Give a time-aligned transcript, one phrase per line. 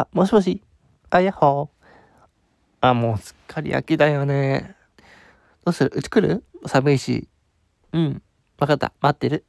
[0.00, 0.62] あ、もしもし
[1.08, 2.86] あ、やっほー。
[2.88, 4.76] あ、もうすっかり秋だよね。
[5.64, 5.92] どうする？
[5.94, 6.44] うち来る？
[6.66, 7.30] 寒いし。
[7.92, 8.22] うん。
[8.58, 8.92] わかった。
[9.00, 9.46] 待ってる。